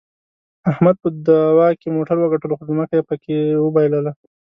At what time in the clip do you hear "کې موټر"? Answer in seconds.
1.79-2.17